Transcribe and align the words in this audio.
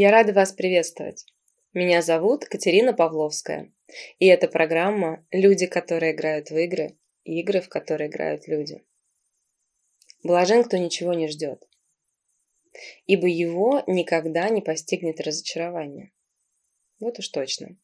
Я 0.00 0.12
рада 0.12 0.32
вас 0.32 0.52
приветствовать. 0.52 1.26
Меня 1.74 2.02
зовут 2.02 2.44
Катерина 2.44 2.92
Павловская, 2.92 3.72
и 4.20 4.26
это 4.26 4.46
программа 4.46 5.26
«Люди, 5.32 5.66
которые 5.66 6.12
играют 6.12 6.50
в 6.50 6.56
игры, 6.56 6.96
и 7.24 7.40
игры, 7.40 7.60
в 7.60 7.68
которые 7.68 8.08
играют 8.08 8.46
люди». 8.46 8.84
Блажен, 10.22 10.62
кто 10.62 10.76
ничего 10.76 11.14
не 11.14 11.26
ждет, 11.26 11.68
ибо 13.06 13.26
его 13.26 13.82
никогда 13.88 14.48
не 14.50 14.60
постигнет 14.60 15.20
разочарование. 15.20 16.12
Вот 17.00 17.18
уж 17.18 17.26
точно. 17.30 17.76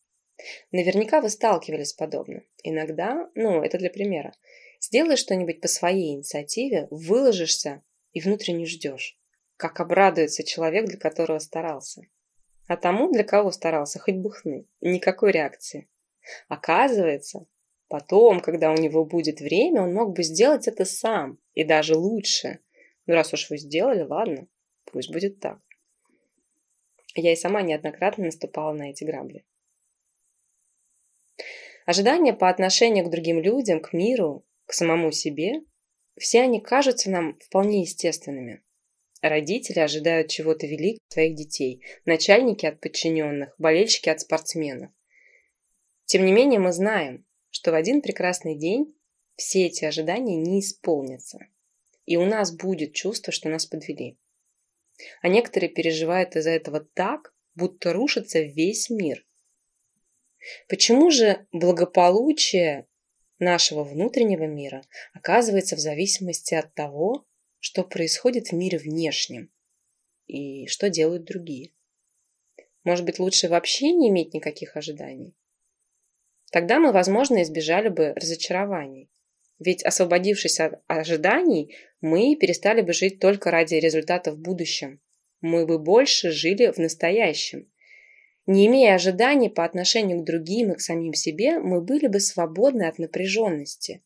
Наверняка 0.70 1.20
вы 1.20 1.30
сталкивались 1.30 1.88
с 1.88 1.94
подобным. 1.94 2.46
Иногда, 2.62 3.28
ну, 3.34 3.60
это 3.60 3.76
для 3.76 3.90
примера, 3.90 4.36
сделаешь 4.78 5.18
что-нибудь 5.18 5.60
по 5.60 5.66
своей 5.66 6.14
инициативе, 6.14 6.86
выложишься 6.92 7.82
и 8.12 8.20
внутренне 8.20 8.66
ждешь 8.66 9.18
как 9.56 9.80
обрадуется 9.80 10.44
человек, 10.44 10.86
для 10.86 10.98
которого 10.98 11.38
старался. 11.38 12.02
А 12.66 12.76
тому, 12.76 13.12
для 13.12 13.24
кого 13.24 13.50
старался, 13.50 13.98
хоть 13.98 14.16
бы 14.16 14.30
хны, 14.30 14.66
никакой 14.80 15.32
реакции. 15.32 15.88
Оказывается, 16.48 17.46
потом, 17.88 18.40
когда 18.40 18.70
у 18.70 18.76
него 18.76 19.04
будет 19.04 19.40
время, 19.40 19.82
он 19.82 19.92
мог 19.92 20.16
бы 20.16 20.22
сделать 20.22 20.66
это 20.66 20.84
сам, 20.84 21.38
и 21.52 21.62
даже 21.64 21.96
лучше. 21.96 22.60
Ну, 23.06 23.14
раз 23.14 23.32
уж 23.34 23.50
вы 23.50 23.58
сделали, 23.58 24.02
ладно, 24.02 24.48
пусть 24.86 25.12
будет 25.12 25.40
так. 25.40 25.60
Я 27.14 27.32
и 27.32 27.36
сама 27.36 27.62
неоднократно 27.62 28.24
наступала 28.24 28.72
на 28.72 28.90
эти 28.90 29.04
грабли. 29.04 29.44
Ожидания 31.86 32.32
по 32.32 32.48
отношению 32.48 33.04
к 33.04 33.10
другим 33.10 33.40
людям, 33.40 33.80
к 33.80 33.92
миру, 33.92 34.46
к 34.64 34.72
самому 34.72 35.12
себе, 35.12 35.62
все 36.16 36.40
они 36.40 36.60
кажутся 36.60 37.10
нам 37.10 37.38
вполне 37.40 37.82
естественными. 37.82 38.62
Родители 39.24 39.78
ожидают 39.78 40.28
чего-то 40.28 40.66
великого 40.66 41.00
от 41.08 41.12
своих 41.14 41.34
детей, 41.34 41.82
начальники 42.04 42.66
от 42.66 42.78
подчиненных, 42.78 43.54
болельщики 43.56 44.10
от 44.10 44.20
спортсменов. 44.20 44.90
Тем 46.04 46.26
не 46.26 46.32
менее, 46.32 46.60
мы 46.60 46.74
знаем, 46.74 47.24
что 47.48 47.70
в 47.70 47.74
один 47.74 48.02
прекрасный 48.02 48.54
день 48.54 48.94
все 49.36 49.64
эти 49.64 49.86
ожидания 49.86 50.36
не 50.36 50.60
исполнятся. 50.60 51.38
И 52.04 52.18
у 52.18 52.26
нас 52.26 52.54
будет 52.54 52.92
чувство, 52.92 53.32
что 53.32 53.48
нас 53.48 53.64
подвели. 53.64 54.18
А 55.22 55.28
некоторые 55.28 55.70
переживают 55.70 56.36
из-за 56.36 56.50
этого 56.50 56.80
так, 56.80 57.32
будто 57.54 57.94
рушится 57.94 58.40
весь 58.40 58.90
мир. 58.90 59.26
Почему 60.68 61.10
же 61.10 61.46
благополучие 61.50 62.86
нашего 63.38 63.84
внутреннего 63.84 64.44
мира 64.44 64.82
оказывается 65.14 65.76
в 65.76 65.78
зависимости 65.78 66.52
от 66.52 66.74
того, 66.74 67.24
что 67.64 67.82
происходит 67.82 68.48
в 68.48 68.52
мире 68.52 68.76
внешнем 68.76 69.50
и 70.26 70.66
что 70.66 70.90
делают 70.90 71.24
другие. 71.24 71.72
Может 72.82 73.06
быть, 73.06 73.18
лучше 73.18 73.48
вообще 73.48 73.90
не 73.92 74.10
иметь 74.10 74.34
никаких 74.34 74.76
ожиданий? 74.76 75.34
Тогда 76.52 76.78
мы, 76.78 76.92
возможно, 76.92 77.42
избежали 77.42 77.88
бы 77.88 78.12
разочарований. 78.16 79.10
Ведь 79.58 79.82
освободившись 79.82 80.60
от 80.60 80.82
ожиданий, 80.88 81.74
мы 82.02 82.36
перестали 82.36 82.82
бы 82.82 82.92
жить 82.92 83.18
только 83.18 83.50
ради 83.50 83.76
результата 83.76 84.30
в 84.30 84.38
будущем. 84.38 85.00
Мы 85.40 85.66
бы 85.66 85.78
больше 85.78 86.32
жили 86.32 86.70
в 86.70 86.76
настоящем. 86.76 87.72
Не 88.44 88.66
имея 88.66 88.94
ожиданий 88.94 89.48
по 89.48 89.64
отношению 89.64 90.20
к 90.20 90.26
другим 90.26 90.72
и 90.72 90.76
к 90.76 90.82
самим 90.82 91.14
себе, 91.14 91.60
мы 91.60 91.80
были 91.80 92.08
бы 92.08 92.20
свободны 92.20 92.82
от 92.82 92.98
напряженности. 92.98 94.02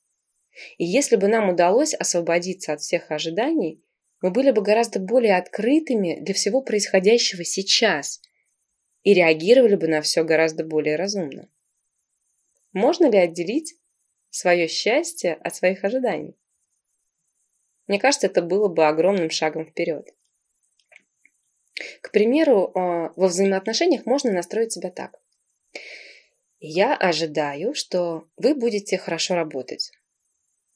И 0.76 0.84
если 0.84 1.16
бы 1.16 1.28
нам 1.28 1.48
удалось 1.48 1.94
освободиться 1.94 2.72
от 2.72 2.80
всех 2.80 3.10
ожиданий, 3.10 3.82
мы 4.20 4.30
были 4.30 4.50
бы 4.50 4.62
гораздо 4.62 4.98
более 4.98 5.36
открытыми 5.36 6.18
для 6.20 6.34
всего 6.34 6.60
происходящего 6.60 7.44
сейчас 7.44 8.20
и 9.02 9.14
реагировали 9.14 9.76
бы 9.76 9.86
на 9.86 10.02
все 10.02 10.24
гораздо 10.24 10.64
более 10.64 10.96
разумно. 10.96 11.48
Можно 12.72 13.10
ли 13.10 13.18
отделить 13.18 13.76
свое 14.30 14.68
счастье 14.68 15.34
от 15.34 15.54
своих 15.54 15.84
ожиданий? 15.84 16.36
Мне 17.86 17.98
кажется, 17.98 18.26
это 18.26 18.42
было 18.42 18.68
бы 18.68 18.86
огромным 18.86 19.30
шагом 19.30 19.64
вперед. 19.64 20.14
К 22.02 22.10
примеру, 22.10 22.72
а, 22.74 23.12
во 23.16 23.28
взаимоотношениях 23.28 24.04
можно 24.04 24.32
настроить 24.32 24.72
себя 24.72 24.90
так. 24.90 25.18
Я 26.60 26.96
ожидаю, 26.96 27.74
что 27.74 28.28
вы 28.36 28.54
будете 28.54 28.98
хорошо 28.98 29.36
работать. 29.36 29.92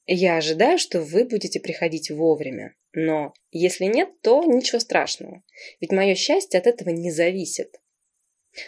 Я 0.07 0.37
ожидаю, 0.37 0.79
что 0.79 1.01
вы 1.01 1.25
будете 1.25 1.61
приходить 1.61 2.11
вовремя, 2.11 2.75
но 2.93 3.35
если 3.51 3.85
нет, 3.85 4.21
то 4.21 4.45
ничего 4.45 4.81
страшного, 4.81 5.43
ведь 5.81 5.93
мое 5.93 6.15
счастье 6.15 6.59
от 6.59 6.67
этого 6.67 6.91
не 6.91 7.11
зависит. 7.11 7.81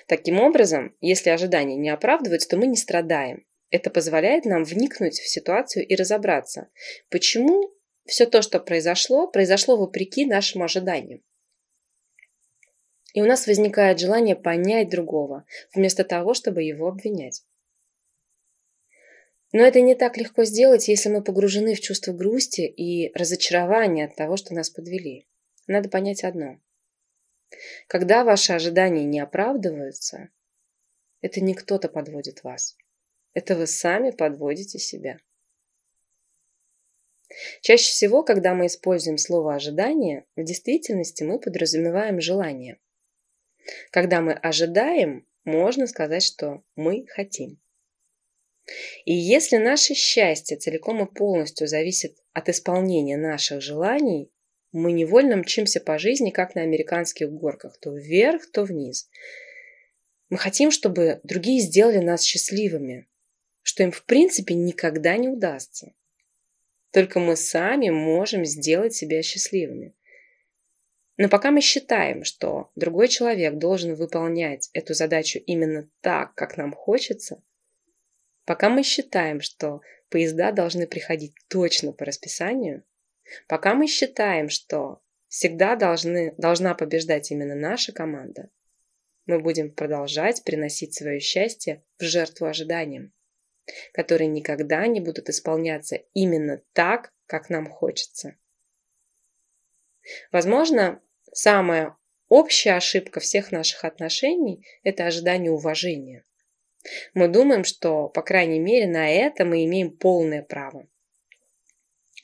Таким 0.06 0.40
образом, 0.40 0.96
если 1.00 1.30
ожидания 1.30 1.76
не 1.76 1.90
оправдываются, 1.90 2.48
то 2.48 2.56
мы 2.56 2.66
не 2.66 2.76
страдаем. 2.76 3.44
Это 3.70 3.90
позволяет 3.90 4.44
нам 4.44 4.64
вникнуть 4.64 5.18
в 5.18 5.28
ситуацию 5.28 5.86
и 5.86 5.96
разобраться, 5.96 6.68
почему 7.10 7.74
все 8.04 8.26
то, 8.26 8.40
что 8.40 8.60
произошло, 8.60 9.26
произошло 9.26 9.76
вопреки 9.76 10.26
нашим 10.26 10.62
ожиданиям. 10.62 11.22
И 13.12 13.22
у 13.22 13.26
нас 13.26 13.46
возникает 13.46 13.98
желание 13.98 14.36
понять 14.36 14.90
другого, 14.90 15.44
вместо 15.74 16.04
того, 16.04 16.34
чтобы 16.34 16.62
его 16.62 16.88
обвинять. 16.88 17.42
Но 19.54 19.62
это 19.62 19.80
не 19.80 19.94
так 19.94 20.16
легко 20.16 20.42
сделать, 20.42 20.88
если 20.88 21.08
мы 21.10 21.22
погружены 21.22 21.76
в 21.76 21.80
чувство 21.80 22.12
грусти 22.12 22.62
и 22.62 23.16
разочарования 23.16 24.06
от 24.06 24.16
того, 24.16 24.36
что 24.36 24.52
нас 24.52 24.68
подвели. 24.68 25.28
Надо 25.68 25.88
понять 25.88 26.24
одно. 26.24 26.58
Когда 27.86 28.24
ваши 28.24 28.52
ожидания 28.52 29.04
не 29.04 29.20
оправдываются, 29.20 30.30
это 31.20 31.40
не 31.40 31.54
кто-то 31.54 31.88
подводит 31.88 32.42
вас. 32.42 32.76
Это 33.32 33.54
вы 33.54 33.68
сами 33.68 34.10
подводите 34.10 34.80
себя. 34.80 35.18
Чаще 37.60 37.92
всего, 37.92 38.24
когда 38.24 38.54
мы 38.54 38.66
используем 38.66 39.18
слово 39.18 39.54
«ожидание», 39.54 40.26
в 40.34 40.42
действительности 40.42 41.22
мы 41.22 41.38
подразумеваем 41.38 42.20
желание. 42.20 42.80
Когда 43.92 44.20
мы 44.20 44.32
ожидаем, 44.32 45.28
можно 45.44 45.86
сказать, 45.86 46.24
что 46.24 46.64
мы 46.74 47.06
хотим. 47.06 47.60
И 49.04 49.12
если 49.12 49.58
наше 49.58 49.94
счастье 49.94 50.56
целиком 50.56 51.04
и 51.04 51.12
полностью 51.12 51.66
зависит 51.66 52.16
от 52.32 52.48
исполнения 52.48 53.16
наших 53.16 53.60
желаний, 53.60 54.30
мы 54.72 54.92
невольно 54.92 55.36
мчимся 55.36 55.80
по 55.80 55.98
жизни, 55.98 56.30
как 56.30 56.54
на 56.54 56.62
американских 56.62 57.30
горках, 57.30 57.78
то 57.78 57.94
вверх, 57.94 58.50
то 58.50 58.64
вниз. 58.64 59.08
Мы 60.30 60.38
хотим, 60.38 60.70
чтобы 60.70 61.20
другие 61.22 61.60
сделали 61.60 61.98
нас 61.98 62.22
счастливыми, 62.22 63.06
что 63.62 63.82
им 63.82 63.92
в 63.92 64.04
принципе 64.04 64.54
никогда 64.54 65.16
не 65.16 65.28
удастся. 65.28 65.92
Только 66.90 67.20
мы 67.20 67.36
сами 67.36 67.90
можем 67.90 68.44
сделать 68.44 68.94
себя 68.94 69.22
счастливыми. 69.22 69.94
Но 71.16 71.28
пока 71.28 71.50
мы 71.50 71.60
считаем, 71.60 72.24
что 72.24 72.70
другой 72.74 73.08
человек 73.08 73.58
должен 73.58 73.94
выполнять 73.94 74.70
эту 74.72 74.94
задачу 74.94 75.38
именно 75.38 75.88
так, 76.00 76.34
как 76.34 76.56
нам 76.56 76.72
хочется– 76.72 77.42
Пока 78.44 78.68
мы 78.68 78.82
считаем, 78.82 79.40
что 79.40 79.80
поезда 80.10 80.52
должны 80.52 80.86
приходить 80.86 81.34
точно 81.48 81.92
по 81.92 82.04
расписанию, 82.04 82.84
пока 83.48 83.74
мы 83.74 83.86
считаем, 83.86 84.48
что 84.48 85.02
всегда 85.28 85.76
должны, 85.76 86.34
должна 86.36 86.74
побеждать 86.74 87.30
именно 87.30 87.54
наша 87.54 87.92
команда, 87.92 88.50
мы 89.26 89.40
будем 89.40 89.72
продолжать 89.72 90.44
приносить 90.44 90.94
свое 90.94 91.20
счастье 91.20 91.82
в 91.98 92.04
жертву 92.04 92.46
ожиданиям, 92.46 93.12
которые 93.92 94.28
никогда 94.28 94.86
не 94.86 95.00
будут 95.00 95.30
исполняться 95.30 95.96
именно 96.12 96.62
так, 96.74 97.12
как 97.26 97.48
нам 97.48 97.66
хочется. 97.66 98.36
Возможно, 100.30 101.02
самая 101.32 101.96
общая 102.28 102.74
ошибка 102.74 103.20
всех 103.20 103.52
наших 103.52 103.84
отношений– 103.84 104.66
это 104.82 105.06
ожидание 105.06 105.50
уважения. 105.50 106.26
Мы 107.14 107.28
думаем, 107.28 107.64
что, 107.64 108.08
по 108.08 108.22
крайней 108.22 108.58
мере, 108.58 108.86
на 108.86 109.10
это 109.10 109.44
мы 109.44 109.64
имеем 109.64 109.96
полное 109.96 110.42
право. 110.42 110.86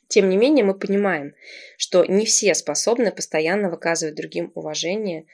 Тем 0.08 0.28
не 0.28 0.36
менее, 0.36 0.64
мы 0.64 0.78
понимаем, 0.78 1.34
что 1.78 2.04
не 2.04 2.26
все 2.26 2.54
способны 2.54 3.12
постоянно 3.12 3.70
выказывать 3.70 4.16
другим 4.16 4.50
уважение 4.54 5.26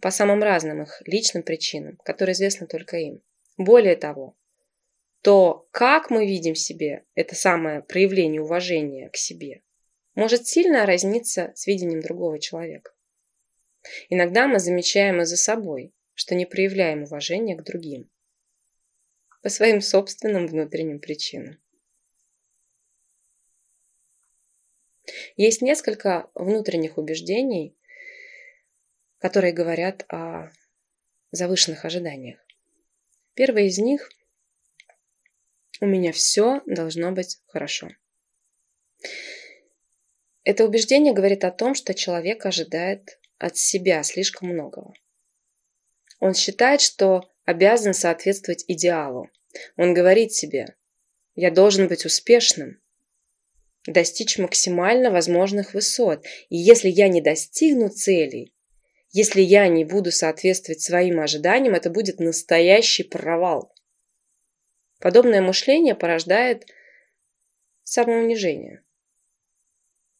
по 0.00 0.10
самым 0.10 0.42
разным 0.42 0.82
их 0.82 1.02
личным 1.04 1.42
причинам, 1.42 1.98
которые 2.04 2.32
известны 2.32 2.66
только 2.66 2.96
им. 2.96 3.22
Более 3.58 3.96
того, 3.96 4.34
то, 5.20 5.68
как 5.70 6.10
мы 6.10 6.26
видим 6.26 6.54
себе 6.54 7.04
это 7.14 7.36
самое 7.36 7.82
проявление 7.82 8.42
уважения 8.42 9.10
к 9.10 9.16
себе, 9.16 9.62
может 10.14 10.46
сильно 10.46 10.86
разниться 10.86 11.52
с 11.54 11.66
видением 11.66 12.00
другого 12.00 12.38
человека. 12.38 12.92
Иногда 14.08 14.48
мы 14.48 14.58
замечаем 14.58 15.20
и 15.20 15.26
за 15.26 15.36
собой, 15.36 15.92
что 16.14 16.34
не 16.34 16.46
проявляем 16.46 17.02
уважения 17.02 17.56
к 17.56 17.62
другим 17.62 18.10
по 19.42 19.48
своим 19.48 19.80
собственным 19.80 20.46
внутренним 20.46 21.00
причинам. 21.00 21.60
Есть 25.36 25.62
несколько 25.62 26.30
внутренних 26.34 26.96
убеждений, 26.96 27.76
которые 29.18 29.52
говорят 29.52 30.04
о 30.08 30.50
завышенных 31.32 31.84
ожиданиях. 31.84 32.38
Первое 33.34 33.64
из 33.64 33.78
них– 33.78 34.08
у 35.82 35.86
меня 35.86 36.12
все 36.12 36.60
должно 36.64 37.10
быть 37.10 37.40
хорошо. 37.48 37.88
Это 40.44 40.64
убеждение 40.64 41.12
говорит 41.12 41.42
о 41.42 41.50
том, 41.50 41.74
что 41.74 41.92
человек 41.92 42.46
ожидает 42.46 43.18
от 43.38 43.56
себя 43.56 44.04
слишком 44.04 44.50
многого. 44.50 44.94
Он 46.20 46.34
считает, 46.34 46.82
что 46.82 47.31
обязан 47.44 47.94
соответствовать 47.94 48.64
идеалу. 48.68 49.30
Он 49.76 49.94
говорит 49.94 50.32
себе, 50.32 50.76
я 51.34 51.50
должен 51.50 51.88
быть 51.88 52.04
успешным, 52.04 52.80
достичь 53.86 54.38
максимально 54.38 55.10
возможных 55.10 55.74
высот. 55.74 56.24
И 56.48 56.56
если 56.56 56.88
я 56.88 57.08
не 57.08 57.20
достигну 57.20 57.88
целей, 57.88 58.54
если 59.10 59.40
я 59.40 59.68
не 59.68 59.84
буду 59.84 60.10
соответствовать 60.10 60.80
своим 60.80 61.20
ожиданиям, 61.20 61.74
это 61.74 61.90
будет 61.90 62.18
настоящий 62.18 63.02
провал. 63.02 63.74
Подобное 65.00 65.42
мышление 65.42 65.94
порождает 65.94 66.66
самоунижение, 67.82 68.82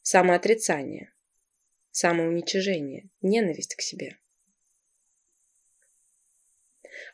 самоотрицание, 0.03 1.13
самоуничижение, 1.91 3.09
ненависть 3.23 3.77
к 3.77 3.81
себе. 3.81 4.19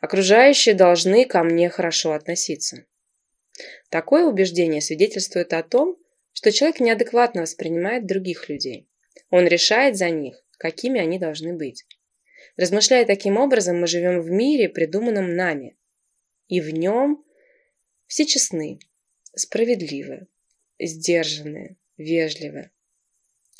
Окружающие 0.01 0.75
должны 0.75 1.25
ко 1.25 1.43
мне 1.43 1.69
хорошо 1.69 2.13
относиться. 2.13 2.85
Такое 3.89 4.25
убеждение 4.25 4.81
свидетельствует 4.81 5.53
о 5.53 5.63
том, 5.63 5.97
что 6.31 6.51
человек 6.51 6.79
неадекватно 6.79 7.41
воспринимает 7.41 8.05
других 8.05 8.47
людей. 8.47 8.87
Он 9.29 9.45
решает 9.45 9.97
за 9.97 10.09
них, 10.09 10.41
какими 10.57 11.01
они 11.01 11.19
должны 11.19 11.53
быть. 11.53 11.85
Размышляя 12.55 13.05
таким 13.05 13.37
образом, 13.37 13.79
мы 13.79 13.87
живем 13.87 14.21
в 14.21 14.29
мире, 14.29 14.69
придуманном 14.69 15.35
нами. 15.35 15.77
И 16.47 16.61
в 16.61 16.69
нем 16.69 17.25
все 18.07 18.25
честны, 18.25 18.79
справедливы, 19.35 20.27
сдержанные, 20.79 21.75
вежливы. 21.97 22.71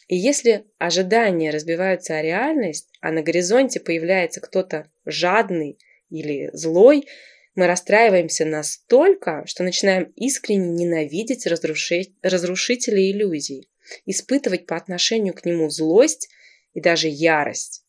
И 0.07 0.15
если 0.15 0.65
ожидания 0.77 1.51
разбиваются 1.51 2.17
о 2.17 2.21
реальность, 2.21 2.89
а 3.01 3.11
на 3.11 3.21
горизонте 3.21 3.79
появляется 3.79 4.41
кто-то 4.41 4.89
жадный 5.05 5.77
или 6.09 6.49
злой, 6.53 7.07
мы 7.55 7.67
расстраиваемся 7.67 8.45
настолько, 8.45 9.43
что 9.45 9.63
начинаем 9.63 10.13
искренне 10.15 10.69
ненавидеть 10.69 11.45
разруши... 11.45 12.13
разрушителя 12.21 12.99
иллюзий, 13.11 13.69
испытывать 14.05 14.65
по 14.65 14.77
отношению 14.77 15.33
к 15.33 15.45
нему 15.45 15.69
злость 15.69 16.29
и 16.73 16.81
даже 16.81 17.07
ярость. 17.07 17.83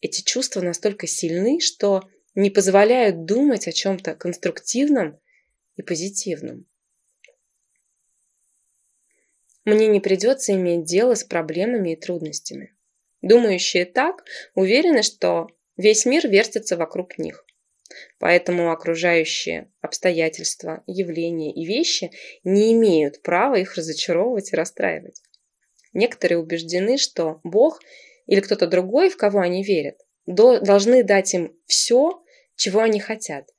Эти 0.00 0.22
чувства 0.22 0.60
настолько 0.60 1.06
сильны, 1.06 1.60
что 1.60 2.02
не 2.34 2.50
позволяют 2.50 3.24
думать 3.24 3.68
о 3.68 3.72
чем-то 3.72 4.14
конструктивном 4.14 5.18
и 5.76 5.82
позитивным. 5.82 6.66
Мне 9.64 9.88
не 9.88 10.00
придется 10.00 10.52
иметь 10.52 10.84
дело 10.84 11.14
с 11.14 11.24
проблемами 11.24 11.92
и 11.92 11.96
трудностями. 11.96 12.74
Думающие 13.20 13.84
так 13.84 14.24
уверены, 14.54 15.02
что 15.02 15.48
весь 15.80 16.06
мир 16.06 16.28
вертится 16.28 16.76
вокруг 16.76 17.18
них. 17.18 17.44
Поэтому 18.18 18.70
окружающие 18.70 19.70
обстоятельства, 19.80 20.84
явления 20.86 21.52
и 21.52 21.64
вещи 21.64 22.12
не 22.44 22.72
имеют 22.72 23.22
права 23.22 23.56
их 23.56 23.74
разочаровывать 23.74 24.52
и 24.52 24.56
расстраивать. 24.56 25.22
Некоторые 25.92 26.38
убеждены, 26.38 26.98
что 26.98 27.40
Бог 27.42 27.80
или 28.26 28.40
кто-то 28.40 28.66
другой, 28.68 29.10
в 29.10 29.16
кого 29.16 29.40
они 29.40 29.64
верят, 29.64 29.98
должны 30.26 31.02
дать 31.02 31.34
им 31.34 31.56
все, 31.66 32.22
чего 32.54 32.80
они 32.80 33.00
хотят, 33.00 33.50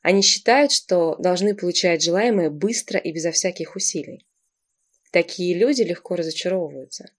они 0.00 0.22
считают, 0.22 0.72
что 0.72 1.16
должны 1.16 1.54
получать 1.54 2.02
желаемое 2.02 2.50
быстро 2.50 2.98
и 2.98 3.12
безо 3.12 3.30
всяких 3.30 3.76
усилий. 3.76 4.26
Такие 5.12 5.54
люди 5.54 5.82
легко 5.82 6.16
разочаровываются. 6.16 7.10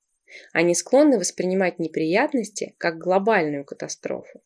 Они 0.53 0.75
склонны 0.75 1.17
воспринимать 1.17 1.79
неприятности 1.79 2.75
как 2.77 2.97
глобальную 2.97 3.65
катастрофу. 3.65 4.41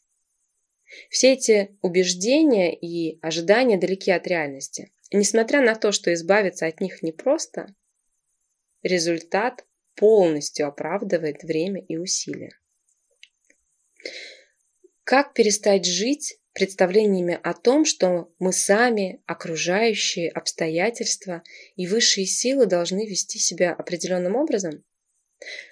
Все 1.09 1.33
эти 1.33 1.77
убеждения 1.81 2.75
и 2.75 3.19
ожидания 3.21 3.77
далеки 3.77 4.11
от 4.11 4.27
реальности. 4.27 4.91
Несмотря 5.11 5.61
на 5.61 5.75
то, 5.75 5.91
что 5.91 6.13
избавиться 6.13 6.65
от 6.65 6.81
них 6.81 7.03
непросто, 7.03 7.73
результат 8.81 9.65
полностью 9.95 10.67
оправдывает 10.67 11.43
время 11.43 11.81
и 11.81 11.97
усилия. 11.97 12.59
Как 15.03 15.33
перестать 15.33 15.85
жить 15.85 16.39
представлениями 16.53 17.39
о 17.43 17.53
том, 17.53 17.85
что 17.85 18.31
мы 18.39 18.53
сами, 18.53 19.21
окружающие, 19.25 20.29
обстоятельства 20.29 21.43
и 21.75 21.87
высшие 21.87 22.25
силы 22.25 22.65
должны 22.65 23.07
вести 23.07 23.39
себя 23.39 23.73
определенным 23.73 24.35
образом? 24.35 24.83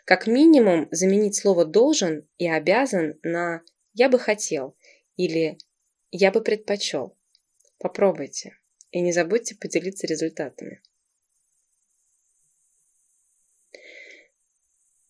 Как 0.05 0.27
минимум 0.27 0.87
заменить 0.91 1.35
слово 1.35 1.65
«должен» 1.65 2.27
и 2.37 2.47
«обязан» 2.47 3.19
на 3.23 3.61
«я 3.93 4.09
бы 4.09 4.19
хотел» 4.19 4.75
или 5.15 5.57
«я 6.11 6.31
бы 6.31 6.41
предпочел». 6.41 7.17
Попробуйте 7.77 8.57
и 8.91 9.01
не 9.01 9.11
забудьте 9.11 9.55
поделиться 9.55 10.05
результатами. 10.05 10.81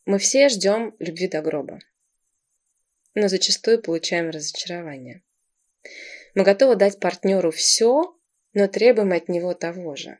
Мы 0.06 0.18
все 0.20 0.50
ждем 0.50 0.96
любви 1.00 1.28
до 1.28 1.42
гроба, 1.42 1.80
но 3.14 3.28
зачастую 3.28 3.82
получаем 3.82 4.30
разочарование. 4.30 5.24
Мы 6.34 6.44
готовы 6.44 6.76
дать 6.76 7.00
партнеру 7.00 7.52
все, 7.52 8.18
но 8.54 8.68
требуем 8.68 9.12
от 9.12 9.30
него 9.30 9.54
того 9.54 9.96
же. 9.96 10.20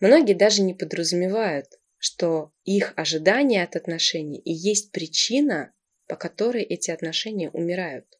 Многие 0.00 0.34
даже 0.34 0.62
не 0.62 0.74
подразумевают, 0.74 1.79
что 2.00 2.50
их 2.64 2.94
ожидания 2.96 3.62
от 3.62 3.76
отношений 3.76 4.38
и 4.38 4.52
есть 4.52 4.90
причина, 4.90 5.72
по 6.06 6.16
которой 6.16 6.62
эти 6.62 6.90
отношения 6.90 7.50
умирают. 7.50 8.18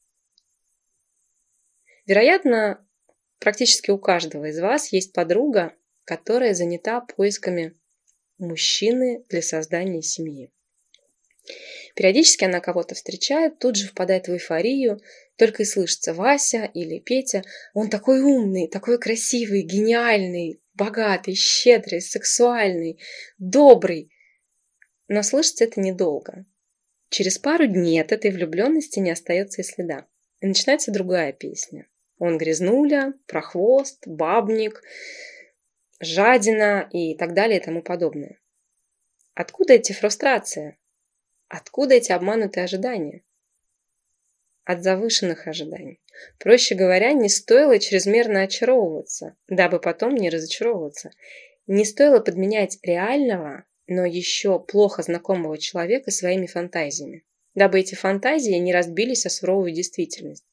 Вероятно, 2.04 2.86
практически 3.38 3.90
у 3.90 3.98
каждого 3.98 4.50
из 4.50 4.60
вас 4.60 4.92
есть 4.92 5.14
подруга, 5.14 5.74
которая 6.04 6.52
занята 6.52 7.00
поисками 7.00 7.74
мужчины 8.36 9.24
для 9.30 9.40
создания 9.40 10.02
семьи. 10.02 10.52
Периодически 11.94 12.44
она 12.44 12.60
кого-то 12.60 12.94
встречает, 12.94 13.58
тут 13.58 13.76
же 13.76 13.88
впадает 13.88 14.28
в 14.28 14.32
эйфорию, 14.32 15.00
только 15.36 15.62
и 15.62 15.66
слышится 15.66 16.12
Вася 16.12 16.70
или 16.74 16.98
Петя. 16.98 17.44
Он 17.72 17.88
такой 17.88 18.20
умный, 18.20 18.68
такой 18.68 18.98
красивый, 18.98 19.62
гениальный, 19.62 20.60
богатый, 20.80 21.34
щедрый, 21.34 22.00
сексуальный, 22.00 22.98
добрый. 23.38 24.10
Но 25.08 25.22
слышится 25.22 25.64
это 25.64 25.78
недолго. 25.80 26.46
Через 27.10 27.38
пару 27.38 27.66
дней 27.66 28.00
от 28.00 28.12
этой 28.12 28.30
влюбленности 28.30 28.98
не 28.98 29.10
остается 29.10 29.60
и 29.60 29.64
следа. 29.64 30.06
И 30.40 30.46
начинается 30.46 30.90
другая 30.90 31.32
песня. 31.32 31.86
Он 32.18 32.38
грязнуля, 32.38 33.12
прохвост, 33.26 34.06
бабник, 34.06 34.82
жадина 36.00 36.88
и 36.90 37.14
так 37.14 37.34
далее 37.34 37.60
и 37.60 37.62
тому 37.62 37.82
подобное. 37.82 38.38
Откуда 39.34 39.74
эти 39.74 39.92
фрустрации? 39.92 40.78
Откуда 41.48 41.94
эти 41.94 42.12
обманутые 42.12 42.64
ожидания? 42.64 43.22
От 44.70 44.84
завышенных 44.84 45.48
ожиданий. 45.48 46.00
Проще 46.38 46.74
говоря, 46.74 47.12
не 47.12 47.28
стоило 47.28 47.78
чрезмерно 47.78 48.42
очаровываться, 48.42 49.36
дабы 49.48 49.80
потом 49.80 50.14
не 50.14 50.30
разочаровываться. 50.30 51.10
Не 51.66 51.84
стоило 51.84 52.20
подменять 52.20 52.78
реального, 52.82 53.64
но 53.86 54.04
еще 54.04 54.60
плохо 54.60 55.02
знакомого 55.02 55.58
человека 55.58 56.10
своими 56.10 56.46
фантазиями, 56.46 57.24
дабы 57.54 57.80
эти 57.80 57.94
фантазии 57.96 58.54
не 58.54 58.72
разбились 58.72 59.26
о 59.26 59.30
суровую 59.30 59.72
действительность. 59.72 60.44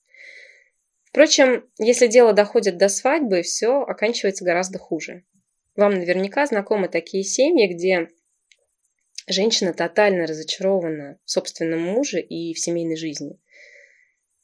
Впрочем, 1.04 1.70
если 1.78 2.08
дело 2.08 2.34
доходит 2.34 2.78
до 2.78 2.90
свадьбы, 2.90 3.44
все 3.44 3.82
оканчивается 3.82 4.46
гораздо 4.46 4.80
хуже. 4.80 5.24
Вам 5.76 5.94
наверняка 5.94 6.46
знакомы 6.48 6.90
такие 6.90 7.24
семьи, 7.24 7.68
где 7.68 8.10
женщина 9.28 9.74
тотально 9.74 10.26
разочарована 10.26 11.20
в 11.24 11.30
собственном 11.32 11.82
муже 11.82 12.20
и 12.20 12.54
в 12.56 12.60
семейной 12.60 12.96
жизни– 12.96 13.40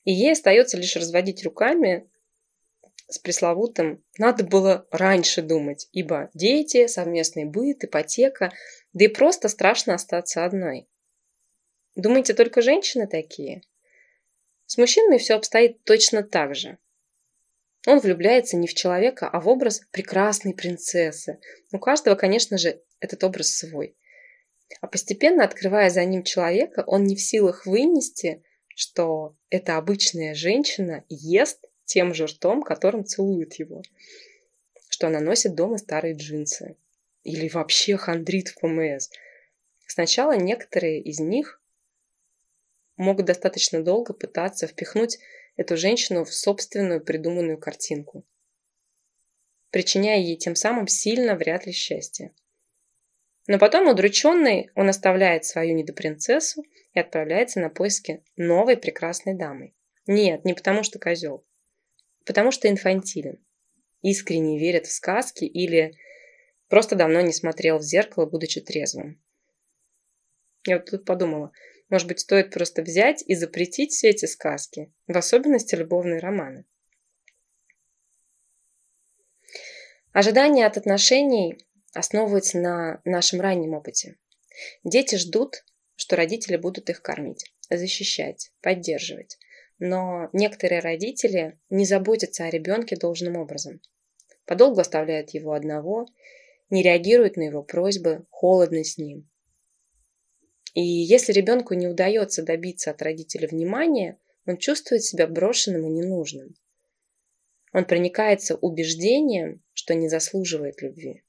и 0.04 0.12
ей 0.12 0.34
остается 0.34 0.78
лишь 0.78 0.96
разводить 0.96 1.44
руками 1.44 2.10
с 3.08 3.20
пресловутым 3.20 4.04
«надо 4.18 4.44
было 4.44 4.88
раньше 4.92 5.42
думать», 5.42 5.88
ибо 5.92 6.30
дети, 6.34 6.88
совместный 6.88 7.46
быт, 7.46 7.84
ипотека, 7.84 8.54
да 8.94 9.06
и 9.06 9.08
просто 9.08 9.50
страшно 9.50 9.94
остаться 9.94 10.46
одной. 10.46 10.88
Думаете, 11.96 12.34
только 12.34 12.62
женщины 12.62 13.08
такие? 13.08 13.62
С 14.66 14.78
мужчинами 14.78 15.18
все 15.18 15.36
обстоит 15.36 15.84
точно 15.84 16.24
так 16.24 16.56
же. 16.56 16.78
Он 17.86 18.00
влюбляется 18.00 18.56
не 18.56 18.68
в 18.68 18.74
человека, 18.74 19.28
а 19.28 19.40
в 19.42 19.50
образ 19.50 19.82
прекрасной 19.92 20.54
принцессы. 20.54 21.40
У 21.72 21.80
каждого, 21.80 22.16
конечно 22.16 22.58
же, 22.58 22.82
этот 23.00 23.24
образ 23.24 23.50
свой. 23.50 23.96
А 24.80 24.88
постепенно, 24.88 25.44
открывая 25.44 25.90
за 25.90 26.04
ним 26.06 26.24
человека, 26.24 26.84
он 26.88 27.04
не 27.04 27.16
в 27.16 27.22
силах 27.22 27.66
вынести– 27.66 28.44
что 28.76 29.36
эта 29.50 29.78
обычная 29.78 30.34
женщина 30.34 31.04
ест 31.10 31.66
тем 31.86 32.14
же 32.14 32.26
ртом, 32.26 32.64
которым 32.64 33.06
целует 33.06 33.56
его, 33.56 33.84
что 34.90 35.08
она 35.08 35.20
носит 35.20 35.56
дома 35.56 35.78
старые 35.78 36.16
джинсы 36.16 36.76
или 37.24 37.50
вообще 37.50 37.98
хандрит 37.98 38.50
в 38.50 38.60
ПМС. 38.60 39.10
Сначала 39.88 40.36
некоторые 40.36 41.02
из 41.02 41.20
них 41.20 41.62
могут 42.98 43.26
достаточно 43.26 43.84
долго 43.84 44.14
пытаться 44.14 44.68
впихнуть 44.68 45.20
эту 45.56 45.78
женщину 45.78 46.26
в 46.26 46.34
собственную 46.34 47.02
придуманную 47.02 47.58
картинку, 47.58 48.24
причиняя 49.70 50.20
ей 50.20 50.38
тем 50.38 50.56
самым 50.56 50.88
сильно 50.88 51.36
вряд 51.36 51.66
ли 51.66 51.72
счастье. 51.72 52.32
Но 53.46 53.60
потом, 53.60 53.88
удрученный, 53.88 54.72
он 54.74 54.90
оставляет 54.90 55.46
свою 55.46 55.76
недопринцессу 55.76 56.64
и 56.94 57.00
отправляется 57.00 57.60
на 57.60 57.70
поиски 57.70 58.24
новой 58.36 58.78
прекрасной 58.78 59.36
дамы. 59.36 59.74
Нет, 60.08 60.46
не 60.46 60.54
потому 60.54 60.84
что 60.84 61.00
козел. 61.00 61.46
Потому 62.26 62.52
что 62.52 62.70
инфантилен. 62.70 63.44
Искренне 64.02 64.60
верит 64.60 64.86
в 64.86 64.92
сказки 64.92 65.46
или 65.46 65.96
просто 66.68 66.96
давно 66.96 67.22
не 67.22 67.34
смотрел 67.34 67.78
в 67.78 67.84
зеркало, 67.84 68.26
будучи 68.26 68.62
трезвым. 68.62 69.22
Я 70.66 70.78
вот 70.78 70.90
тут 70.90 71.06
подумала, 71.06 71.52
может 71.90 72.08
быть, 72.08 72.20
стоит 72.20 72.52
просто 72.52 72.82
взять 72.82 73.24
и 73.28 73.36
запретить 73.36 73.92
все 73.92 74.10
эти 74.10 74.26
сказки, 74.26 74.92
в 75.08 75.18
особенности 75.18 75.76
любовные 75.76 76.20
романы. 76.20 76.66
Ожидания 80.14 80.66
от 80.66 80.78
отношений 80.78 81.58
основывается 81.94 82.60
на 82.60 83.02
нашем 83.04 83.42
раннем 83.42 83.74
опыте. 83.74 84.18
Дети 84.84 85.16
ждут, 85.16 85.66
что 85.96 86.16
родители 86.16 86.58
будут 86.58 86.90
их 86.90 87.02
кормить, 87.02 87.54
защищать, 87.70 88.52
поддерживать. 88.62 89.38
Но 89.80 90.30
некоторые 90.34 90.82
родители 90.82 91.60
не 91.70 91.86
заботятся 91.86 92.46
о 92.46 92.50
ребенке 92.50 92.96
должным 92.96 93.38
образом. 93.38 93.82
Подолгу 94.46 94.80
оставляют 94.80 95.32
его 95.32 95.54
одного, 95.54 96.08
не 96.70 96.84
реагируют 96.84 97.38
на 97.38 97.44
его 97.44 97.64
просьбы, 97.64 98.26
холодны 98.30 98.84
с 98.84 98.98
ним. 98.98 99.30
И 100.74 100.82
если 100.82 101.34
ребенку 101.34 101.76
не 101.76 101.88
удается 101.88 102.44
добиться 102.44 102.92
от 102.92 103.02
родителя 103.02 103.48
внимания, 103.48 104.18
он 104.46 104.58
чувствует 104.58 105.04
себя 105.04 105.28
брошенным 105.28 105.86
и 105.86 105.90
ненужным. 105.90 106.56
Он 107.74 107.86
проникается 107.86 108.56
убеждением, 108.56 109.62
что 109.74 109.94
не 109.94 110.10
заслуживает 110.10 110.82
любви. 110.82 111.24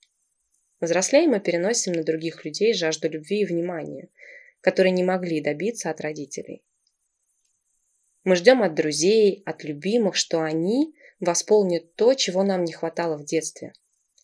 Взрослеем 0.80 1.30
мы 1.30 1.40
переносим 1.40 1.92
на 1.92 2.04
других 2.04 2.44
людей 2.44 2.74
жажду 2.74 3.08
любви 3.08 3.40
и 3.40 3.44
внимания, 3.46 4.08
которые 4.64 4.92
не 4.92 5.04
могли 5.04 5.42
добиться 5.42 5.90
от 5.90 6.00
родителей. 6.00 6.64
Мы 8.24 8.34
ждем 8.34 8.62
от 8.62 8.74
друзей, 8.74 9.42
от 9.44 9.62
любимых, 9.62 10.16
что 10.16 10.40
они 10.42 10.94
восполнят 11.20 11.94
то, 11.96 12.14
чего 12.14 12.42
нам 12.42 12.64
не 12.64 12.72
хватало 12.72 13.18
в 13.18 13.26
детстве. 13.26 13.74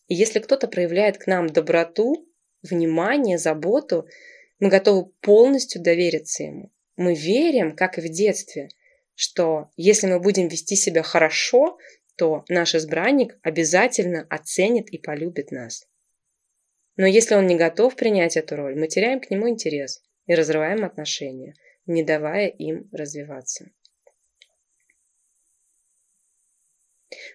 И 0.07 0.15
если 0.15 0.39
кто-то 0.39 0.67
проявляет 0.67 1.19
к 1.19 1.27
нам 1.27 1.45
доброту, 1.45 2.27
внимание, 2.63 3.37
заботу, 3.37 4.07
мы 4.59 4.69
готовы 4.69 5.11
полностью 5.21 5.79
довериться 5.79 6.41
ему. 6.41 6.71
Мы 6.97 7.13
верим, 7.13 7.75
как 7.75 7.99
и 7.99 8.01
в 8.01 8.09
детстве, 8.09 8.69
что 9.13 9.69
если 9.77 10.07
мы 10.07 10.19
будем 10.19 10.47
вести 10.47 10.75
себя 10.75 11.03
хорошо, 11.03 11.77
то 12.15 12.45
наш 12.49 12.73
избранник 12.73 13.37
обязательно 13.43 14.25
оценит 14.27 14.89
и 14.89 14.97
полюбит 14.97 15.51
нас. 15.51 15.87
Но 16.97 17.05
если 17.05 17.35
он 17.35 17.45
не 17.45 17.57
готов 17.57 17.95
принять 17.95 18.37
эту 18.37 18.55
роль, 18.55 18.75
мы 18.75 18.87
теряем 18.87 19.19
к 19.19 19.29
нему 19.29 19.47
интерес 19.47 20.01
и 20.31 20.33
разрываем 20.33 20.85
отношения, 20.85 21.55
не 21.85 22.03
давая 22.03 22.47
им 22.47 22.87
развиваться. 22.93 23.69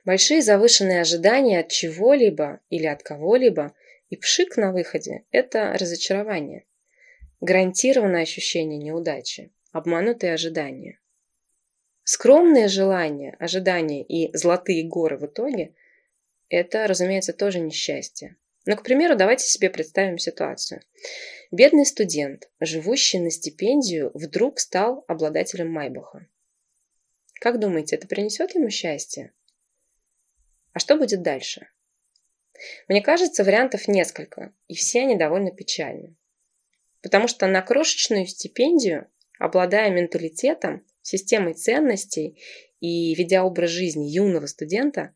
Большие 0.07 0.41
завышенные 0.41 1.03
ожидания 1.03 1.61
от 1.61 1.69
чего-либо 1.69 2.61
или 2.71 2.87
от 2.87 3.03
кого-либо 3.03 3.75
и 4.09 4.17
пшик 4.17 4.57
на 4.57 4.73
выходе– 4.73 5.25
это 5.31 5.77
разочарование. 5.79 6.65
Гарантированное 7.43 8.23
ощущение 8.23 8.79
неудачи, 8.79 9.53
обманутые 9.73 10.33
ожидания. 10.33 10.99
Скромные 12.03 12.69
желания, 12.69 13.37
ожидания 13.39 14.03
и 14.03 14.35
золотые 14.35 14.89
горы 14.89 15.19
в 15.19 15.27
итоге– 15.27 15.75
это, 16.49 16.87
разумеется, 16.87 17.35
тоже 17.35 17.61
несчастье. 17.61 18.37
Но, 18.67 18.77
к 18.77 18.83
примеру, 18.83 19.15
давайте 19.15 19.47
себе 19.47 19.71
представим 19.71 20.19
ситуацию. 20.19 20.83
Бедный 21.53 21.87
студент, 21.87 22.51
живущий 22.59 23.21
на 23.21 23.31
стипендию, 23.31 24.11
вдруг 24.13 24.59
стал 24.59 25.05
обладателем 25.07 25.71
Майбаха. 25.71 26.27
Как 27.41 27.61
думаете, 27.61 27.95
это 27.95 28.09
принесет 28.09 28.57
ему 28.57 28.69
счастье? 28.71 29.33
А 30.73 30.81
что 30.81 30.97
будет 30.97 31.23
дальше? 31.23 31.69
Мне 32.89 33.01
кажется, 33.03 33.45
вариантов 33.45 33.87
несколько, 33.87 34.53
и 34.67 34.75
все 34.75 35.03
они 35.03 35.15
довольно 35.15 35.53
печальны. 35.53 36.17
Потому 37.03 37.29
что 37.29 37.47
на 37.47 37.63
крошечную 37.63 38.27
стипендию, 38.27 39.09
обладая 39.39 39.91
менталитетом, 39.91 40.85
системой 41.03 41.55
ценностей 41.55 42.43
и 42.81 43.15
ведя 43.15 43.45
образ 43.45 43.71
жизни 43.71 44.07
юного 44.11 44.47
студента 44.47 45.15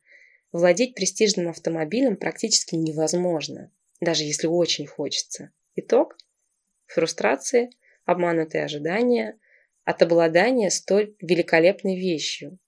Владеть 0.51 0.95
престижным 0.95 1.47
автомобилем 1.47 2.17
практически 2.17 2.75
невозможно, 2.75 3.71
даже 4.01 4.23
если 4.23 4.47
очень 4.47 4.85
хочется. 4.85 5.51
Итог– 5.75 6.17
фрустрации, 6.87 7.69
обманутые 8.05 8.65
ожидания 8.65 9.39
от 9.85 10.01
обладания 10.01 10.69
столь 10.69 11.15
великолепной 11.21 11.97
вещью, 11.97 12.59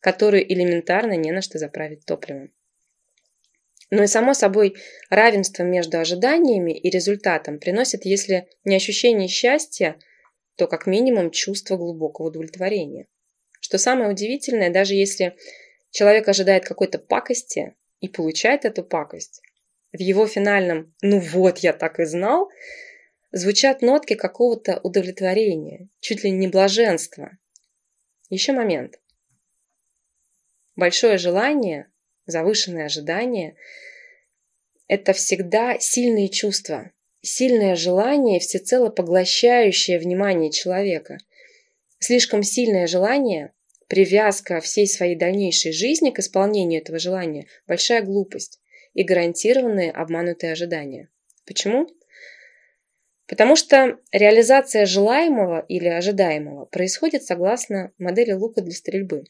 которую 0.00 0.44
элементарно 0.52 1.16
не 1.16 1.30
на 1.30 1.40
что 1.40 1.58
заправить 1.58 2.04
топливом. 2.04 2.52
Но 3.90 4.02
и 4.02 4.08
само 4.08 4.34
собой 4.34 4.74
равенство 5.08 5.62
между 5.62 6.00
ожиданиями 6.00 6.76
и 6.76 6.90
результатом 6.90 7.60
приносит, 7.60 8.04
если 8.04 8.48
не 8.64 8.74
ощущение 8.74 9.28
счастья, 9.28 9.96
то 10.56 10.66
как 10.66 10.86
минимум 10.86 11.30
чувство 11.30 11.76
глубокого 11.76 12.26
удовлетворения. 12.26 13.06
Что 13.60 13.78
самое 13.78 14.10
удивительное, 14.10 14.70
даже 14.70 14.94
если 14.94 15.36
Человек 15.94 16.26
ожидает 16.26 16.64
какой-то 16.64 16.98
пакости 16.98 17.76
и 18.00 18.08
получает 18.08 18.64
эту 18.64 18.82
пакость. 18.82 19.40
В 19.92 20.00
его 20.00 20.26
финальном 20.26 20.92
«ну 21.02 21.20
вот, 21.20 21.58
я 21.58 21.72
так 21.72 22.00
и 22.00 22.04
знал» 22.04 22.50
звучат 23.30 23.80
нотки 23.80 24.14
какого-то 24.14 24.80
удовлетворения, 24.82 25.88
чуть 26.00 26.24
ли 26.24 26.32
не 26.32 26.48
блаженства. 26.48 27.30
Еще 28.28 28.52
момент. 28.52 29.00
Большое 30.74 31.16
желание, 31.16 31.86
завышенное 32.26 32.86
ожидание– 32.86 33.54
это 34.88 35.12
всегда 35.12 35.78
сильные 35.78 36.28
чувства, 36.28 36.90
сильное 37.22 37.76
желание, 37.76 38.40
всецело 38.40 38.90
поглощающее 38.90 40.00
внимание 40.00 40.50
человека. 40.50 41.18
Слишком 42.00 42.42
сильное 42.42 42.88
желание 42.88 43.52
Привязка 43.88 44.60
всей 44.60 44.86
своей 44.86 45.14
дальнейшей 45.14 45.72
жизни 45.72 46.10
к 46.10 46.18
исполнению 46.18 46.80
этого 46.80 46.98
желания– 46.98 47.46
большая 47.66 48.02
глупость 48.02 48.60
и 48.94 49.02
гарантированные 49.02 49.90
обманутые 49.90 50.52
ожидания. 50.52 51.10
Почему? 51.46 51.88
Потому 53.26 53.56
что 53.56 53.98
реализация 54.10 54.86
желаемого 54.86 55.64
или 55.68 55.88
ожидаемого 55.88 56.64
происходит 56.66 57.24
согласно 57.24 57.92
модели 57.98 58.32
лука 58.32 58.62
для 58.62 58.72
стрельбы. 58.72 59.24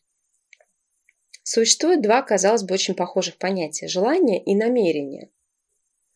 Существует 1.42 2.00
два, 2.00 2.22
казалось 2.22 2.62
бы, 2.62 2.74
очень 2.74 2.94
похожих 2.94 3.36
понятия– 3.36 3.86
желание 3.88 4.42
и 4.42 4.54
намерение. 4.54 5.30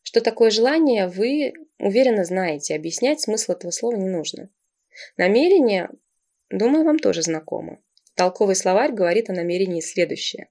Что 0.02 0.20
такое 0.20 0.50
желание, 0.50 1.08
вы 1.08 1.52
уверенно 1.78 2.24
знаете, 2.24 2.74
объяснять 2.74 3.20
смысл 3.20 3.52
этого 3.52 3.70
слова 3.72 3.96
не 3.96 4.08
нужно. 4.08 4.48
Намерение, 5.16 5.90
думаю, 6.50 6.84
вам 6.84 6.98
тоже 6.98 7.22
знакомо. 7.22 7.78
Толковый 8.18 8.56
словарь 8.56 8.90
говорит 8.90 9.30
о 9.30 9.32
намерении 9.32 9.80
следующее. 9.80 10.48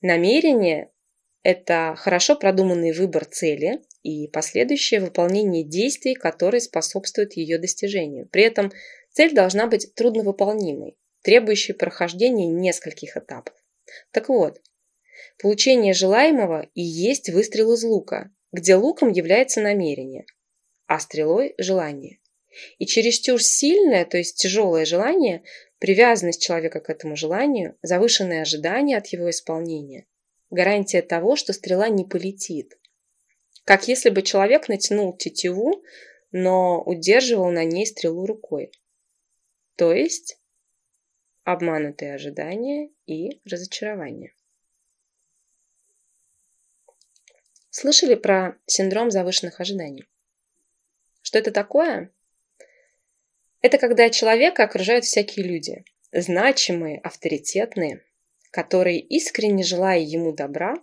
Намерение– 0.00 0.90
это 1.44 1.94
хорошо 1.96 2.34
продуманный 2.34 2.90
выбор 2.90 3.24
цели 3.24 3.82
и 4.02 4.26
последующее 4.26 4.98
выполнение 4.98 5.62
действий, 5.62 6.14
которые 6.14 6.60
способствуют 6.60 7.34
ее 7.34 7.58
достижению. 7.58 8.28
При 8.28 8.42
этом 8.42 8.72
цель 9.12 9.32
должна 9.32 9.68
быть 9.68 9.94
трудновыполнимой, 9.94 10.96
требующей 11.22 11.72
прохождения 11.72 12.48
нескольких 12.48 13.16
этапов. 13.16 13.54
Так 14.10 14.28
вот, 14.28 14.60
получение 15.40 15.94
желаемого 15.94 16.68
и 16.74 16.82
есть 16.82 17.28
выстрел 17.28 17.74
из 17.74 17.84
лука, 17.84 18.32
где 18.50 18.74
луком 18.74 19.12
является 19.12 19.60
намерение, 19.60 20.26
а 20.88 20.98
стрелой– 20.98 21.54
желание. 21.58 22.18
И 22.78 22.86
чересчур 22.86 23.40
сильное, 23.40 24.04
то 24.04 24.18
есть 24.18 24.36
тяжелое 24.36 24.84
желание 24.84 25.44
Привязанность 25.78 26.42
человека 26.42 26.80
к 26.80 26.90
этому 26.90 27.16
желанию, 27.16 27.76
завышенные 27.82 28.42
ожидания 28.42 28.96
от 28.96 29.06
его 29.08 29.30
исполнения– 29.30 30.06
гарантия 30.50 31.02
того, 31.02 31.36
что 31.36 31.52
стрела 31.52 31.88
не 31.88 32.04
полетит. 32.04 32.78
Как 33.64 33.88
если 33.88 34.10
бы 34.10 34.22
человек 34.22 34.68
натянул 34.68 35.16
тетиву, 35.16 35.82
но 36.32 36.82
удерживал 36.82 37.50
на 37.50 37.64
ней 37.64 37.86
стрелу 37.86 38.26
рукой. 38.26 38.70
То 39.76 39.92
есть 39.92 40.38
обманутые 41.44 42.14
ожидания 42.14 42.90
и 43.06 43.40
разочарование. 43.44 44.34
Слышали 47.70 48.14
про 48.14 48.58
синдром 48.66 49.10
завышенных 49.10 49.60
ожиданий? 49.60 50.06
Что 51.22 51.38
это 51.38 51.50
такое? 51.50 52.10
Это 53.60 53.78
когда 53.78 54.10
человека 54.10 54.64
окружают 54.64 55.04
всякие 55.04 55.46
люди, 55.46 55.84
значимые, 56.12 56.98
авторитетные, 57.00 58.02
которые, 58.50 59.00
искренне 59.00 59.64
желая 59.64 59.98
ему 59.98 60.32
добра, 60.32 60.76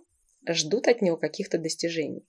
ждут 0.48 0.88
от 0.88 1.02
него 1.02 1.16
каких-то 1.16 1.58
достижений. 1.58 2.26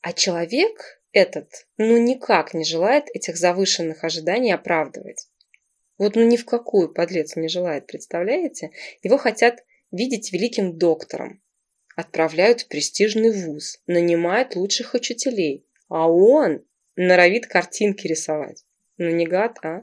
А 0.00 0.12
человек 0.12 1.00
этот, 1.12 1.66
ну, 1.76 1.96
никак 1.96 2.54
не 2.54 2.64
желает 2.64 3.08
этих 3.14 3.36
завышенных 3.36 4.04
ожиданий 4.04 4.52
оправдывать. 4.52 5.28
Вот 5.96 6.16
ну 6.16 6.26
ни 6.26 6.36
в 6.36 6.44
какую 6.44 6.92
подлец 6.92 7.36
не 7.36 7.48
желает, 7.48 7.86
представляете? 7.86 8.72
Его 9.02 9.16
хотят 9.16 9.64
видеть 9.92 10.32
великим 10.32 10.76
доктором, 10.76 11.40
отправляют 11.94 12.62
в 12.62 12.68
престижный 12.68 13.30
вуз, 13.30 13.80
нанимают 13.86 14.56
лучших 14.56 14.94
учителей, 14.94 15.66
а 15.88 16.10
он 16.10 16.64
норовит 16.96 17.46
картинки 17.46 18.06
рисовать. 18.06 18.64
Ну 18.96 19.10
не 19.10 19.26
гад, 19.26 19.58
а? 19.62 19.82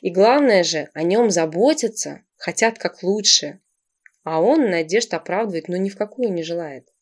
И 0.00 0.10
главное 0.10 0.62
же, 0.62 0.88
о 0.94 1.02
нем 1.02 1.30
заботятся, 1.30 2.24
хотят 2.36 2.78
как 2.78 3.02
лучше, 3.02 3.60
а 4.22 4.40
он 4.40 4.70
надежд 4.70 5.12
оправдывать 5.14 5.68
ну 5.68 5.76
ни 5.76 5.88
в 5.88 5.96
какую 5.96 6.32
не 6.32 6.42
желает. 6.42 6.92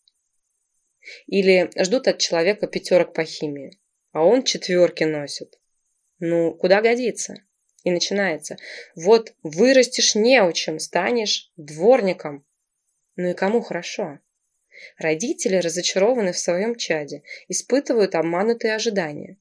Или 1.27 1.71
ждут 1.77 2.09
от 2.09 2.19
человека 2.19 2.67
пятерок 2.67 3.13
по 3.13 3.25
химии, 3.25 3.79
а 4.13 4.25
он 4.25 4.43
четверки 4.43 5.05
носит. 5.05 5.59
Ну, 6.19 6.55
куда 6.55 6.81
годится? 6.81 7.35
И 7.83 7.91
начинается. 7.91 8.57
Вот 8.95 9.35
вырастешь 9.43 10.15
неучим, 10.15 10.79
станешь 10.79 11.53
дворником. 11.57 12.47
Ну 13.17 13.31
и 13.31 13.35
кому 13.35 13.61
хорошо? 13.61 14.21
Родители 14.99 15.57
разочарованы 15.57 16.33
в 16.33 16.39
своем 16.39 16.77
чаде, 16.77 17.23
испытывают 17.49 18.15
обманутые 18.15 18.75
ожидания. 18.75 19.39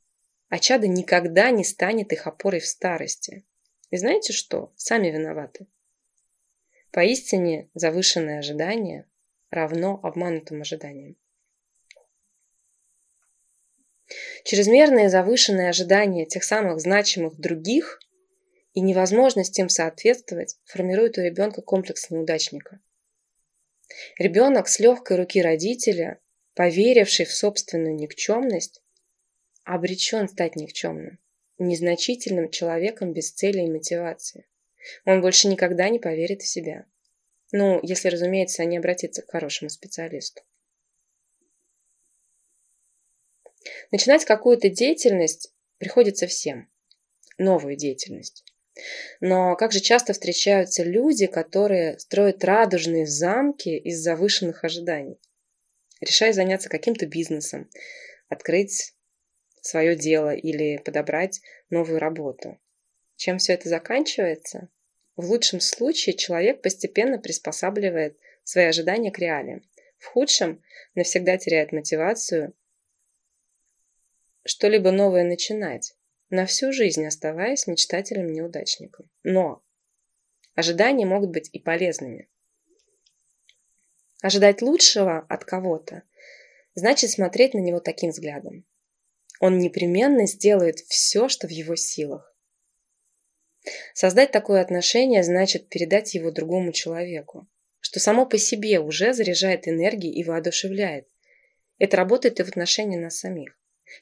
А 0.49 0.59
чадо 0.59 0.87
никогда 0.87 1.49
не 1.51 1.63
станет 1.63 2.11
их 2.11 2.27
опорой 2.27 2.59
в 2.59 2.67
старости. 2.67 3.43
И 3.89 3.97
знаете 3.97 4.33
что? 4.33 4.71
Сами 4.75 5.09
виноваты. 5.09 5.67
Поистине 6.91 7.69
завышенное 7.73 8.39
ожидание 8.39 9.07
равно 9.49 9.99
обманутым 10.03 10.61
ожиданиям. 10.61 11.15
Чрезмерные 14.43 15.09
завышенные 15.09 15.69
ожидания 15.69 16.25
тех 16.25 16.43
самых 16.43 16.79
значимых 16.79 17.39
других 17.39 17.99
и 18.73 18.81
невозможность 18.81 19.57
им 19.57 19.69
соответствовать 19.69 20.57
формирует 20.65 21.17
у 21.17 21.21
ребенка 21.21 21.61
комплекс 21.61 22.09
неудачника. 22.09 22.79
Ребенок 24.17 24.67
с 24.67 24.79
легкой 24.79 25.17
руки 25.17 25.41
родителя, 25.41 26.19
поверивший 26.55 27.25
в 27.25 27.31
собственную 27.31 27.95
никчемность, 27.95 28.81
обречен 29.63 30.27
стать 30.27 30.55
никчемным, 30.55 31.19
незначительным 31.57 32.49
человеком 32.49 33.13
без 33.13 33.31
цели 33.31 33.59
и 33.59 33.71
мотивации. 33.71 34.47
Он 35.05 35.21
больше 35.21 35.47
никогда 35.47 35.89
не 35.89 35.99
поверит 35.99 36.41
в 36.41 36.47
себя. 36.47 36.85
Ну, 37.51 37.79
если, 37.83 38.09
разумеется, 38.09 38.65
не 38.65 38.77
обратиться 38.77 39.21
к 39.21 39.29
хорошему 39.29 39.69
специалисту. 39.69 40.41
Начинать 43.91 44.25
какую-то 44.25 44.69
деятельность 44.69 45.53
приходится 45.77 46.27
всем. 46.27 46.69
Новую 47.37 47.75
деятельность. 47.75 48.43
Но 49.19 49.55
как 49.55 49.71
же 49.71 49.79
часто 49.79 50.13
встречаются 50.13 50.83
люди, 50.83 51.27
которые 51.27 51.99
строят 51.99 52.43
радужные 52.43 53.05
замки 53.05 53.77
из 53.77 53.99
завышенных 53.99 54.63
ожиданий, 54.63 55.19
решая 56.01 56.33
заняться 56.33 56.69
каким-то 56.69 57.05
бизнесом, 57.05 57.69
открыть 58.29 58.93
свое 59.61 59.95
дело 59.95 60.33
или 60.33 60.77
подобрать 60.77 61.41
новую 61.69 61.99
работу. 61.99 62.59
Чем 63.15 63.37
все 63.37 63.53
это 63.53 63.69
заканчивается? 63.69 64.69
В 65.15 65.25
лучшем 65.25 65.59
случае 65.59 66.15
человек 66.15 66.61
постепенно 66.61 67.19
приспосабливает 67.19 68.17
свои 68.43 68.65
ожидания 68.65 69.11
к 69.11 69.19
реалиям. 69.19 69.63
В 69.97 70.07
худшем 70.07 70.61
навсегда 70.95 71.37
теряет 71.37 71.71
мотивацию 71.71 72.53
что-либо 74.45 74.91
новое 74.91 75.23
начинать, 75.23 75.95
на 76.33 76.47
всю 76.47 76.73
жизнь 76.73 77.05
оставаясь 77.05 77.67
мечтателем-неудачником. 77.67 79.07
Но 79.21 79.63
ожидания 80.55 81.05
могут 81.05 81.29
быть 81.29 81.49
и 81.53 81.59
полезными. 81.59 82.27
Ожидать 84.23 84.63
лучшего 84.63 85.19
от 85.29 85.45
кого-то 85.45 86.01
значит 86.73 87.11
смотреть 87.11 87.53
на 87.53 87.59
него 87.59 87.79
таким 87.79 88.09
взглядом. 88.09 88.65
Он 89.41 89.59
непременно 89.59 90.25
сделает 90.25 90.79
все, 90.79 91.29
что 91.29 91.47
в 91.47 91.51
его 91.51 91.75
силах. 91.75 92.35
Создать 93.93 94.31
такое 94.31 94.61
отношение 94.61 95.23
значит 95.23 95.69
передать 95.69 96.15
его 96.15 96.31
другому 96.31 96.71
человеку, 96.71 97.47
что 97.79 97.99
само 97.99 98.25
по 98.25 98.39
себе 98.39 98.79
уже 98.79 99.13
заряжает 99.13 99.67
энергией 99.67 100.15
и 100.15 100.23
воодушевляет. 100.23 101.07
Это 101.77 101.95
работает 101.97 102.39
и 102.39 102.43
в 102.43 102.47
отношении 102.47 102.97
нас 102.97 103.17
самих. 103.19 103.55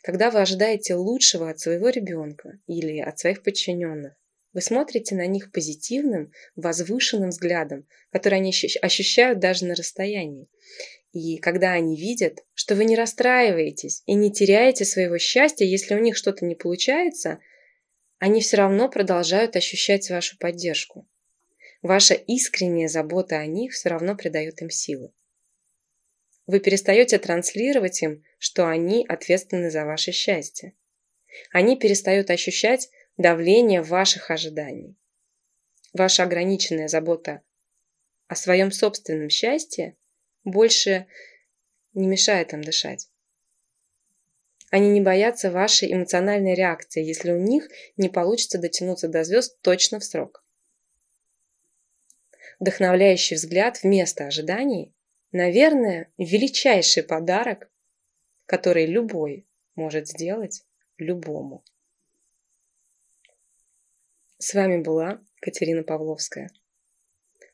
Когда 0.04 0.32
вы 0.32 0.42
ожидаете 0.42 0.96
лучшего 0.96 1.50
от 1.50 1.60
своего 1.60 1.90
ребенка 1.90 2.60
или 2.68 3.00
от 3.00 3.20
своих 3.20 3.44
подчиненных, 3.44 4.14
вы 4.54 4.62
смотрите 4.62 5.16
на 5.16 5.28
них 5.28 5.52
позитивным, 5.52 6.32
возвышенным 6.56 7.30
взглядом, 7.30 7.88
который 8.12 8.40
они 8.40 8.54
ощущают 8.82 9.40
даже 9.40 9.66
на 9.66 9.76
расстоянии. 9.76 10.50
И 11.14 11.38
когда 11.38 11.74
они 11.74 11.96
видят, 11.96 12.40
что 12.54 12.76
вы 12.76 12.86
не 12.86 12.96
расстраиваетесь 12.96 14.04
и 14.06 14.14
не 14.14 14.32
теряете 14.32 14.86
своего 14.86 15.18
счастья, 15.18 15.66
если 15.66 15.96
у 15.96 16.00
них 16.00 16.18
что-то 16.18 16.46
не 16.46 16.56
получается, 16.56 17.40
они 18.20 18.42
все 18.42 18.58
равно 18.58 18.90
продолжают 18.90 19.56
ощущать 19.56 20.10
вашу 20.10 20.38
поддержку. 20.38 21.08
Ваша 21.82 22.14
искренняя 22.14 22.88
забота 22.88 23.40
о 23.40 23.46
них 23.46 23.74
все 23.74 23.90
равно 23.90 24.16
придает 24.16 24.62
им 24.62 24.70
силы. 24.70 25.12
Вы 26.48 26.60
перестаете 26.60 27.20
транслировать 27.20 28.02
им, 28.02 28.24
что 28.40 28.68
они 28.68 29.06
ответственны 29.08 29.70
за 29.70 29.86
ваше 29.86 30.12
счастье. 30.12 30.74
Они 31.52 31.78
перестают 31.78 32.30
ощущать 32.30 32.90
давление 33.18 33.82
ваших 33.82 34.32
ожиданий. 34.32 34.96
Ваша 35.94 36.24
ограниченная 36.24 36.88
забота 36.88 37.42
о 38.28 38.36
своем 38.36 38.72
собственном 38.72 39.30
счастье 39.30 39.98
больше 40.44 41.08
не 41.94 42.08
мешает 42.08 42.54
им 42.54 42.64
дышать. 42.64 43.10
Они 44.70 44.90
не 44.90 45.02
боятся 45.02 45.52
вашей 45.52 45.94
эмоциональной 45.94 46.56
реакции, 46.56 47.04
если 47.04 47.32
у 47.32 47.38
них 47.38 47.68
не 47.98 48.08
получится 48.08 48.58
дотянуться 48.58 49.10
до 49.10 49.26
звезд 49.26 49.60
точно 49.62 50.00
в 50.00 50.06
срок. 50.06 50.46
Вдохновляющий 52.60 53.36
взгляд 53.36 53.84
вместо 53.84 54.28
ожиданий 54.28 54.94
Наверное, 55.32 56.12
величайший 56.18 57.04
подарок, 57.04 57.72
который 58.46 58.86
любой 58.86 59.48
может 59.76 60.08
сделать 60.08 60.66
любому. 60.98 61.64
С 64.38 64.54
вами 64.54 64.82
была 64.82 65.24
Катерина 65.40 65.84
Павловская. 65.84 66.50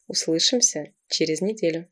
Услышимся 0.07 0.93
через 1.07 1.41
неделю. 1.41 1.87